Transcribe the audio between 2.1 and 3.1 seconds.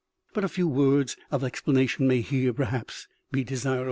here perhaps